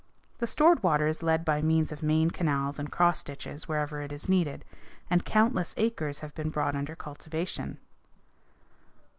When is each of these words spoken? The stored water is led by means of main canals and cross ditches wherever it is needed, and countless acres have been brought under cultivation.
The 0.39 0.47
stored 0.47 0.81
water 0.81 1.05
is 1.05 1.21
led 1.21 1.45
by 1.45 1.61
means 1.61 1.91
of 1.91 2.01
main 2.01 2.31
canals 2.31 2.79
and 2.79 2.91
cross 2.91 3.21
ditches 3.23 3.67
wherever 3.67 4.01
it 4.01 4.11
is 4.11 4.27
needed, 4.27 4.65
and 5.11 5.23
countless 5.23 5.75
acres 5.77 6.21
have 6.21 6.33
been 6.33 6.49
brought 6.49 6.73
under 6.75 6.95
cultivation. 6.95 7.77